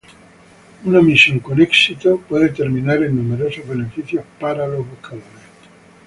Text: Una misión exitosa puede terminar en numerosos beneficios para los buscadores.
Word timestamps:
Una 0.85 0.99
misión 0.99 1.43
exitosa 1.59 2.19
puede 2.27 2.49
terminar 2.49 3.03
en 3.03 3.17
numerosos 3.17 3.67
beneficios 3.67 4.25
para 4.39 4.65
los 4.65 4.89
buscadores. 4.89 5.27